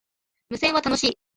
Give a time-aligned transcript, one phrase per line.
[0.49, 1.17] 無線は、楽しい